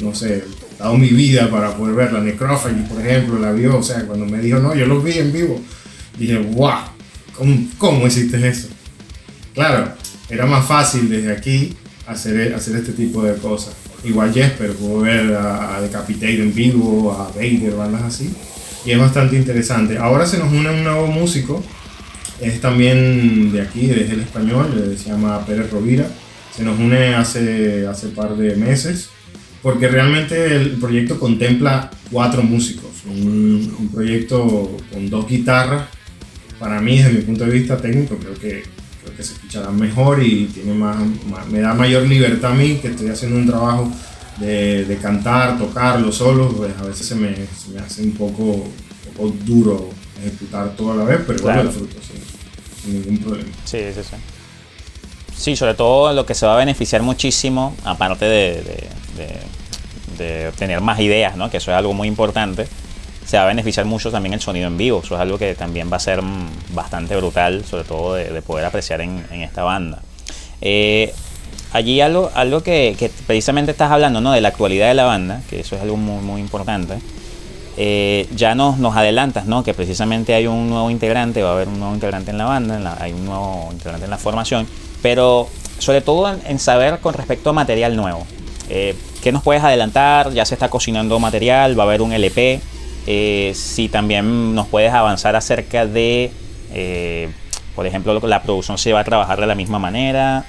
[0.00, 0.44] no sé,
[0.78, 2.20] dado mi vida para poder verla.
[2.20, 5.32] Necrophagy, por ejemplo, la vio, o sea, cuando me dijo, no, yo los vi en
[5.32, 5.60] vivo,
[6.18, 6.72] dije, wow,
[7.34, 8.68] ¿cómo, cómo hiciste eso?
[9.52, 9.92] Claro,
[10.30, 11.76] era más fácil desde aquí
[12.10, 13.74] hacer, hacer este tipo de cosas.
[14.04, 18.30] Igual Jesper, puedo ver a, a Decapitator en vivo, a Vader, bandas así,
[18.84, 19.98] y es bastante interesante.
[19.98, 21.62] Ahora se nos une un nuevo músico,
[22.40, 26.06] es también de aquí, es el español, se llama Pérez Rovira,
[26.56, 29.10] se nos une hace, hace par de meses,
[29.62, 35.88] porque realmente el proyecto contempla cuatro músicos, un, un proyecto con dos guitarras,
[36.58, 38.79] para mí desde mi punto de vista técnico creo que
[39.20, 40.96] que se escuchará mejor y tiene más,
[41.50, 43.92] me da mayor libertad a mí que estoy haciendo un trabajo
[44.38, 48.42] de, de cantar, tocarlo solo, pues a veces se me, se me hace un poco,
[48.42, 53.50] un poco, duro ejecutar todo a la vez, pero igual lo disfruto sin, ningún problema.
[53.66, 54.16] Sí, sí, sí.
[55.36, 60.80] Sí, sobre todo lo que se va a beneficiar muchísimo, aparte de, de, de obtener
[60.80, 61.50] más ideas, ¿no?
[61.50, 62.66] que eso es algo muy importante,
[63.30, 65.02] se va a beneficiar mucho también el sonido en vivo.
[65.04, 68.64] Eso es algo que también va a ser mm, bastante brutal, sobre todo de, poder
[68.64, 70.00] apreciar en, esta banda.
[70.60, 71.14] Eh,
[71.72, 74.32] allí algo, algo que, precisamente estás hablando, ¿no?
[74.32, 76.94] De la actualidad de la banda, que eso es algo muy, muy importante.
[77.76, 79.62] Eh, ya nos, nos adelantas, ¿no?
[79.62, 82.96] Que precisamente hay un nuevo integrante, va a haber un nuevo integrante en la banda,
[82.98, 84.66] hay un nuevo integrante en la formación,
[85.02, 85.46] pero
[85.78, 88.26] sobre todo en, saber con respecto a material nuevo.
[88.70, 90.32] Eh, ¿Qué nos puedes adelantar?
[90.32, 92.60] Ya se está cocinando material, va a haber un LP.
[93.12, 96.30] Eh, si también nos puedes avanzar acerca de,
[96.72, 97.28] eh,
[97.74, 100.44] por ejemplo, la producción se va a trabajar de la misma manera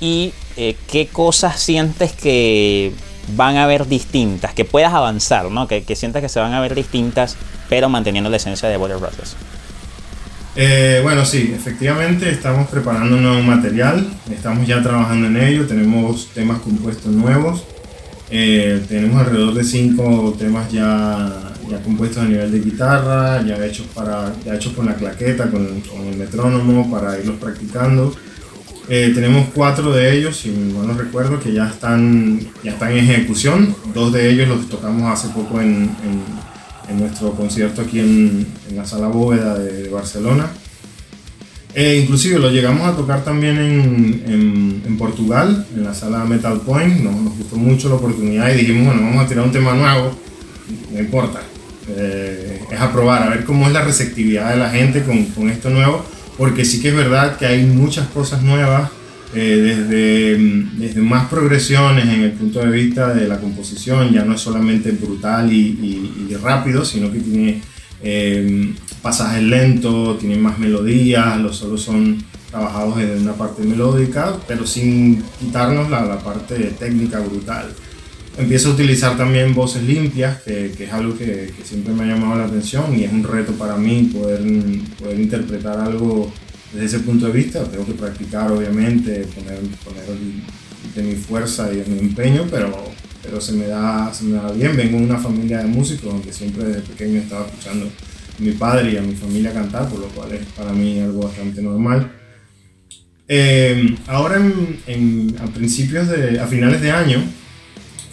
[0.00, 2.94] y eh, qué cosas sientes que
[3.36, 5.68] van a ver distintas, que puedas avanzar, ¿no?
[5.68, 7.36] que, que sientas que se van a ver distintas,
[7.68, 9.36] pero manteniendo la esencia de Border Brothers.
[11.02, 16.60] bueno, sí, efectivamente estamos preparando un nuevo material, estamos ya trabajando en ello, tenemos temas
[16.60, 17.64] compuestos nuevos,
[18.30, 24.32] tenemos alrededor de cinco temas ya ya compuestos a nivel de guitarra, ya hechos, para,
[24.44, 28.12] ya hechos con la claqueta, con, el metrónomo, para irlos practicando.
[28.88, 32.98] Eh, tenemos cuatro de ellos, si no no recuerdo, que ya están, ya están en
[32.98, 33.74] ejecución.
[33.94, 35.90] Dos de ellos los tocamos hace poco en,
[36.88, 40.50] en, nuestro concierto aquí en, en, la sala bóveda de, Barcelona.
[41.72, 47.00] Eh, inclusive lo llegamos a tocar también en, en, Portugal, en la sala Metal Point.
[47.00, 50.18] Nos, nos gustó mucho la oportunidad y dijimos, bueno, vamos a tirar un tema nuevo,
[50.92, 51.40] no importa.
[51.96, 55.70] Eh, es aprobar, a ver cómo es la receptividad de la gente con, con, esto
[55.70, 56.04] nuevo,
[56.36, 58.90] porque sí que es verdad que hay muchas cosas nuevas,
[59.34, 59.56] eh,
[59.88, 60.38] desde,
[60.76, 64.90] desde más progresiones en el punto de vista de la composición, ya no es solamente
[64.92, 67.62] brutal y, y, rápido, sino que tiene
[68.02, 74.66] eh, pasajes lentos, tiene más melodías, los solos son trabajados en una parte melódica, pero
[74.66, 77.68] sin quitarnos la, la parte técnica brutal
[78.40, 82.06] empiezo a utilizar también voces limpias, que, que es algo que, que, siempre me ha
[82.06, 84.40] llamado la atención y es un reto para mí poder,
[84.98, 86.32] poder interpretar algo
[86.72, 87.64] desde ese punto de vista.
[87.64, 90.04] Tengo que practicar, obviamente, poner, poner
[90.94, 92.72] de mi fuerza y de mi empeño, pero,
[93.22, 94.76] pero se, me da, se me da bien.
[94.76, 98.92] Vengo de una familia de músicos, aunque siempre desde pequeño estaba escuchando a mi padre
[98.92, 102.12] y a mi familia cantar, por lo cual es para mí algo bastante normal.
[103.28, 107.22] Eh, ahora en, en, a principios de, a finales de año,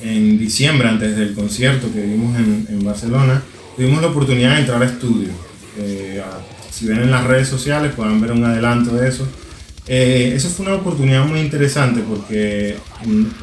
[0.01, 3.41] en diciembre, antes del concierto que vimos en, en Barcelona,
[3.75, 5.29] tuvimos la oportunidad de entrar a estudio.
[5.77, 6.21] Eh,
[6.71, 9.27] si ven en las redes sociales puedan ver un adelanto de eso.
[9.87, 12.75] Eh, eso fue una oportunidad muy interesante porque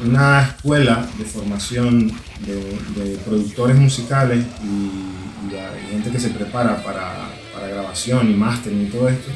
[0.05, 2.11] una escuela de formación
[2.45, 8.85] de, productores musicales y, y, gente que se prepara para, para grabación y máster y
[8.85, 9.31] todo esto,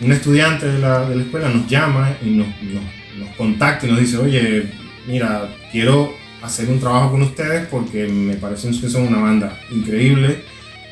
[0.00, 2.84] un estudiante de la, de la escuela nos llama y nos, nos,
[3.18, 4.70] nos contacta y nos dice, oye,
[5.06, 6.12] mira, quiero
[6.46, 10.42] hacer un trabajo con ustedes porque me parecen que son una banda increíble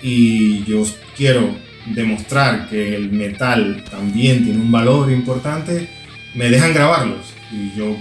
[0.03, 0.85] y yo
[1.17, 1.55] quiero
[1.87, 5.89] demostrar que el metal también tiene un valor importante,
[6.35, 7.33] me dejan grabarlos.
[7.53, 7.97] Y yo,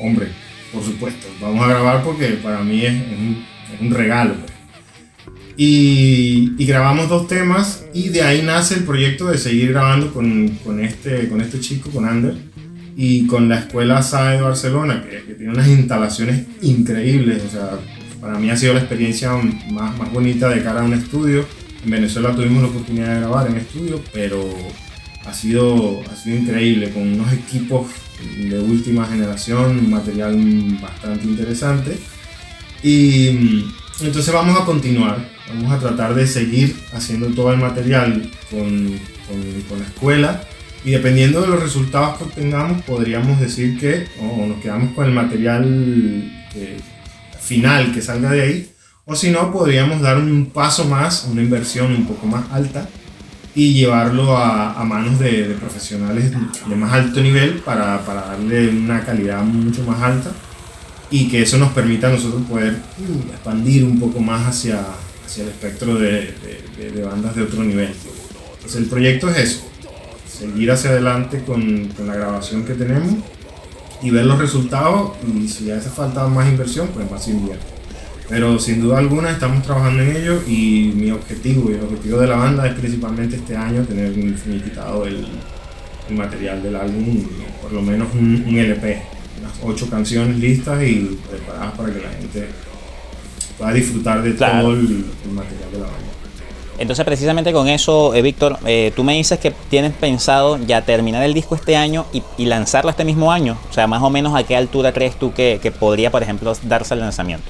[0.00, 0.28] hombre,
[0.72, 2.94] por supuesto, vamos a grabar porque para mí es,
[3.80, 4.34] un, regalo.
[4.34, 4.52] Pues.
[5.56, 10.48] Y, y, grabamos dos temas y de ahí nace el proyecto de seguir grabando con,
[10.64, 12.51] con, este, con este chico, con Ander
[12.96, 17.42] y con la Escuela SAE de Barcelona, que, tiene unas instalaciones increíbles.
[17.46, 17.70] O sea,
[18.20, 19.32] para mí ha sido la experiencia
[19.70, 21.46] más, más bonita de cara a un estudio.
[21.84, 24.48] En Venezuela tuvimos la oportunidad de grabar en estudio, pero,
[25.24, 27.86] ha sido, ha sido increíble, con unos equipos
[28.38, 30.36] de última generación, un material
[30.80, 31.98] bastante interesante.
[32.82, 38.30] Y mm, entonces vamos a continuar, vamos a tratar de seguir haciendo todo el material
[38.50, 40.44] con, con, con la escuela
[40.84, 45.12] y dependiendo de los resultados que obtengamos podríamos decir que o nos quedamos con el
[45.12, 45.64] material
[46.54, 46.78] eh,
[47.40, 48.72] final que salga de ahí
[49.04, 52.88] o si no podríamos dar un paso más, una inversión un poco más alta
[53.54, 58.68] y llevarlo a, a manos de, de, profesionales de más alto nivel para, para, darle
[58.68, 60.30] una calidad mucho más alta
[61.10, 64.80] y que eso nos permita a nosotros poder uh, expandir un poco más hacia,
[65.26, 66.34] hacia el espectro de,
[66.78, 67.92] de, de, bandas de otro nivel.
[68.54, 69.71] Entonces el proyecto es eso,
[70.42, 73.14] seguir hacia adelante con, con la grabación que tenemos
[74.02, 77.64] y ver los resultados y si hace falta más inversión, pues más invierte.
[78.28, 82.26] Pero sin duda alguna estamos trabajando en ello y mi objetivo y el objetivo de
[82.26, 85.26] la banda es principalmente este año tener finiquitado el,
[86.08, 87.24] el material del álbum,
[87.60, 89.02] por lo menos un, un, LP,
[89.38, 92.48] unas ocho canciones listas y preparadas para que la gente
[93.58, 94.62] pueda disfrutar de claro.
[94.62, 96.21] todo el, el, material de la banda.
[96.82, 101.22] Entonces precisamente con eso, eh, Víctor, eh, tú me dices que tienes pensado ya terminar
[101.22, 103.56] el disco este año y, y, lanzarlo este mismo año.
[103.70, 106.52] O sea, más o menos a qué altura crees tú que, que podría, por ejemplo,
[106.64, 107.46] darse el lanzamiento.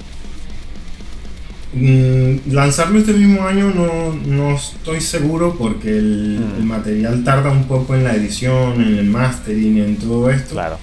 [1.73, 6.57] Mm, lanzarlo este mismo año no, no estoy seguro porque el, mm.
[6.59, 10.53] el, material tarda un poco en la edición, en el mastering, en todo esto.
[10.53, 10.77] Claro.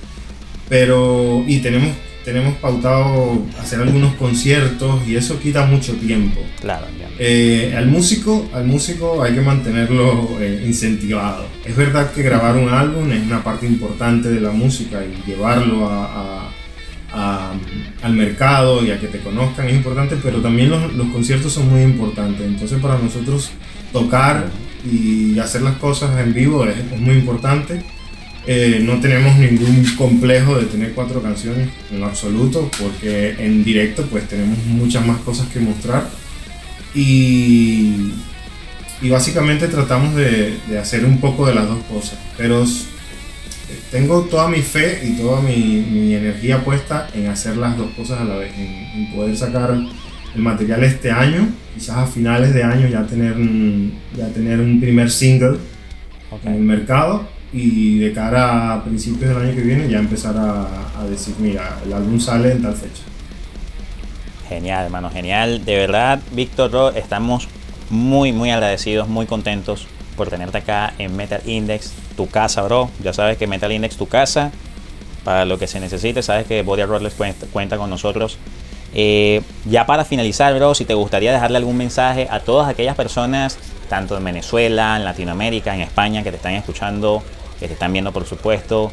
[0.67, 1.95] Pero, y tenemos,
[2.29, 6.41] tenemos pautado hacer algunos conciertos y eso quita mucho tiempo.
[6.61, 6.85] Claro,
[7.17, 11.47] eh, al músico, al músico hay que mantenerlo eh, incentivado.
[11.65, 15.89] Es verdad que grabar un álbum es una parte importante de la música y llevarlo
[15.89, 16.49] a, a
[17.11, 17.53] a,
[18.03, 21.67] al mercado y a que te conozcan es importante, pero también los, los, conciertos son
[21.67, 22.45] muy importantes.
[22.45, 23.49] Entonces para nosotros
[23.91, 24.45] tocar
[24.85, 27.81] y hacer las cosas en vivo es, es muy importante.
[28.51, 34.07] Eh, no tenemos ningún complejo de tener cuatro canciones en lo absoluto, porque en directo
[34.09, 36.09] pues tenemos muchas más cosas que mostrar.
[36.95, 38.11] Y,
[39.03, 42.17] y básicamente tratamos de, de hacer un poco de las dos cosas.
[42.37, 42.65] Pero
[43.91, 48.21] tengo toda mi fe y toda mi, mi, energía puesta en hacer las dos cosas
[48.21, 49.77] a la vez, en, en, poder sacar
[50.33, 54.81] el material este año, quizás a finales de año ya tener un, ya tener un
[54.81, 55.57] primer single
[56.31, 56.49] okay.
[56.49, 61.03] en el mercado y de cara a principios del año que viene ya empezar a,
[61.09, 63.03] decir, mira, el álbum sale en tal fecha.
[64.47, 65.63] Genial, hermano, genial.
[65.65, 67.47] De verdad, Víctor, estamos
[67.89, 72.89] muy, muy agradecidos, muy contentos por tenerte acá en Metal Index, tu casa, bro.
[73.03, 74.51] Ya sabes que Metal Index, tu casa,
[75.23, 78.37] para lo que se necesite, sabes que Body Rollers cuenta, cuenta con nosotros.
[78.93, 83.57] Eh, ya para finalizar, bro, si te gustaría dejarle algún mensaje a todas aquellas personas,
[83.87, 87.23] tanto en Venezuela, en Latinoamérica, en España, que te están escuchando,
[87.59, 88.91] que te están viendo, por supuesto,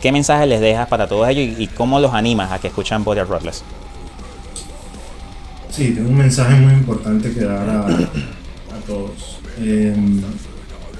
[0.00, 3.22] ¿qué mensaje les dejas para todos ellos y, cómo los animas a que escuchan Body
[3.22, 3.64] Rollers?
[5.70, 9.38] Sí, tengo un mensaje muy importante que dar a, a todos.
[9.58, 9.94] Eh,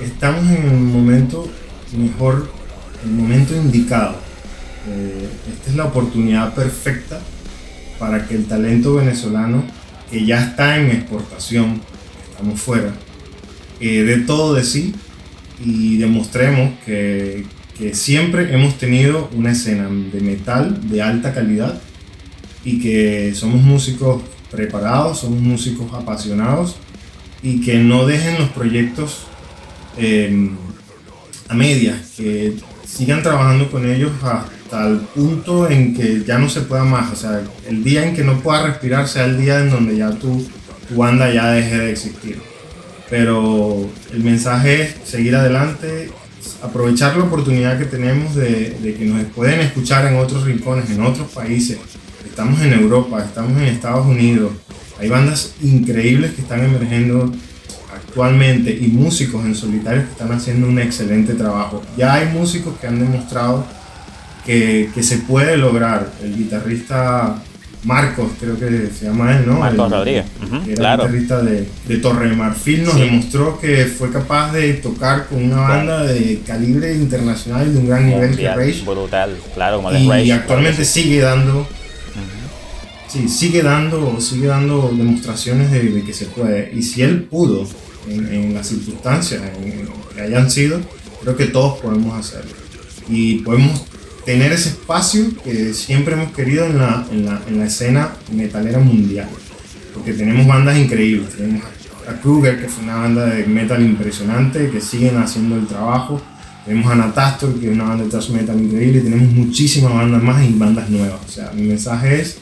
[0.01, 1.49] estamos en el momento
[1.97, 2.51] mejor,
[3.05, 4.17] el momento indicado.
[4.89, 7.21] Eh, esta es la oportunidad perfecta
[7.99, 9.63] para que el talento venezolano,
[10.11, 11.81] que ya está en exportación,
[12.31, 12.93] estamos fuera,
[13.81, 14.95] eh, dé todo de sí
[15.65, 17.45] y demostremos que,
[17.77, 21.81] que siempre hemos tenido una escena de metal de alta calidad
[22.65, 26.77] y que somos músicos preparados, somos músicos apasionados
[27.43, 29.27] y que no dejen los proyectos
[29.99, 30.51] eh,
[31.49, 32.55] a medias, que
[32.87, 37.17] sigan trabajando con ellos hasta el punto en que ya no se pueda más, o
[37.17, 40.47] sea, el día en que no pueda respirar sea el día en donde ya tu,
[40.89, 42.54] tu banda ya deje de existir.
[43.11, 46.11] Pero el mensaje es seguir adelante,
[46.63, 51.03] aprovechar la oportunidad que tenemos de, de que nos pueden escuchar en otros rincones, en
[51.03, 51.79] otros países.
[52.25, 54.53] Estamos en Europa, estamos en Estados Unidos.
[54.99, 57.33] Hay bandas increíbles que están emergiendo
[57.95, 61.83] actualmente y músicos en solitario que están haciendo un excelente trabajo.
[61.97, 63.67] Ya hay músicos que han demostrado
[64.47, 66.11] que, que se puede lograr.
[66.23, 67.43] El guitarrista
[67.85, 69.59] Marcos, creo que se llama él, ¿no?
[69.59, 70.25] Marcos el, Rodríguez.
[70.43, 71.03] Uh -huh, era claro.
[71.05, 73.01] guitarrista de, de Torre de Marfil, nos sí.
[73.01, 78.07] demostró que fue capaz de tocar con una banda de calibre internacional de un gran
[78.07, 78.83] nivel que Rage.
[78.87, 80.91] Brutal, claro, como y Rage, actualmente claro.
[80.91, 81.61] sigue dando.
[81.61, 83.09] Uh -huh.
[83.09, 86.73] Sí, sigue dando, sigue dando demostraciones de, de, que se puede.
[86.75, 87.67] Y si él pudo
[88.09, 90.81] en, en las circunstancias en, que hayan sido,
[91.23, 92.53] creo que todos podemos hacerlo.
[93.09, 93.85] Y podemos
[94.25, 98.79] tener ese espacio que siempre hemos querido en la, en la, en la escena metalera
[98.79, 99.29] mundial.
[99.93, 101.35] Porque tenemos bandas increíbles.
[101.37, 101.63] Tenemos
[102.09, 106.21] a Kruger, que fue una banda de metal impresionante, que siguen haciendo el trabajo.
[106.65, 110.45] Tenemos Anatastor, que es una banda de thrash metal increíble, y tenemos muchísimas bandas más
[110.45, 111.21] y bandas nuevas.
[111.27, 112.39] O sea, mi mensaje es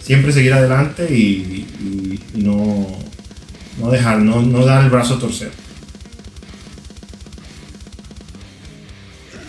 [0.00, 1.66] siempre seguir adelante y,
[2.34, 2.86] no,
[3.80, 5.50] no, dejar, no, no dar el brazo a torcer.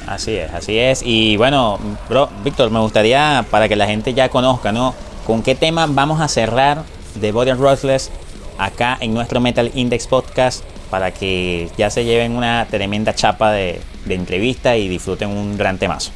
[0.07, 1.01] Así es, así es.
[1.03, 1.79] Y bueno,
[2.09, 4.93] bro, Víctor, me gustaría para que la gente ya conozca, ¿no?
[5.25, 6.83] ¿Con qué tema vamos a cerrar
[7.15, 8.11] de Body Ruthless
[8.57, 13.81] acá en nuestro Metal Index Podcast para que ya se lleven una tremenda chapa de,
[14.07, 16.11] entrevista y disfruten un gran temazo.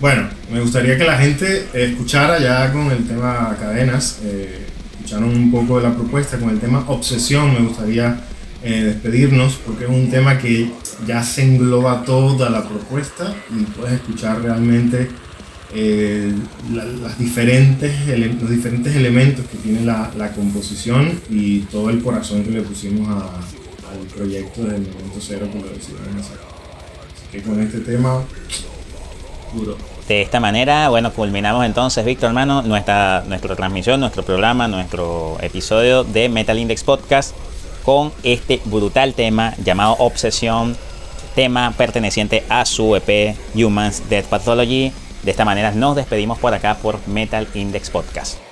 [0.00, 5.50] Bueno, me gustaría que la gente escuchara ya con el tema cadenas, eh, escucharon un
[5.50, 8.18] poco de la propuesta, con el tema obsesión me gustaría
[8.66, 10.70] eh, despedirnos porque es un tema que
[11.06, 15.10] ya se engloba toda la propuesta y puedes escuchar realmente
[15.74, 16.32] eh,
[16.72, 17.92] las diferentes,
[18.40, 23.06] los diferentes elementos que tiene la, la, composición y todo el corazón que le pusimos
[23.06, 26.38] al proyecto desde el momento cero que lo decidimos hacer.
[26.38, 28.22] Así que con este tema,
[29.52, 29.76] puro.
[30.08, 36.02] De esta manera, bueno, culminamos entonces, Víctor hermano, nuestra, nuestra transmisión, nuestro programa, nuestro episodio
[36.02, 37.34] de Metal Index Podcast
[37.84, 40.76] con este brutal tema llamado Obsesión,
[41.34, 44.92] tema perteneciente a su EP Humans Dead Pathology
[45.24, 48.43] de esta manera nos despedimos por acá por Metal Index Podcast.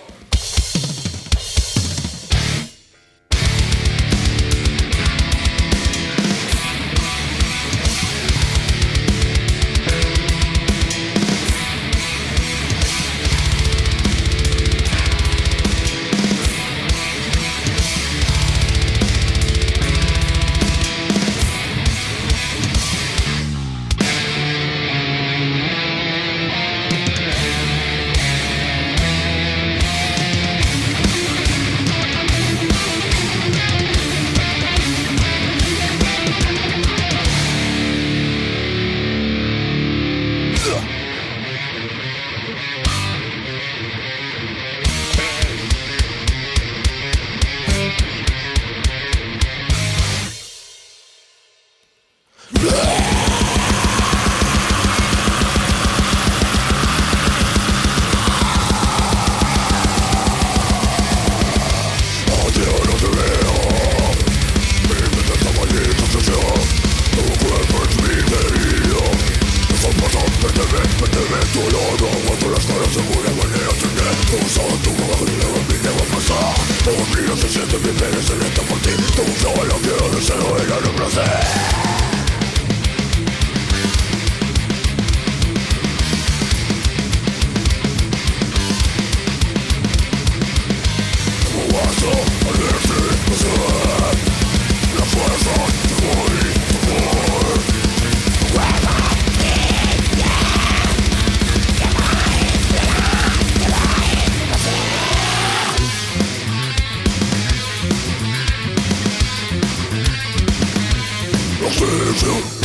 [112.13, 112.62] Revolution.